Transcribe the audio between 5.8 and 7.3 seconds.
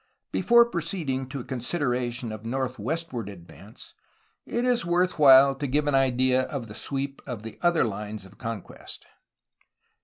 an idea, of the sweep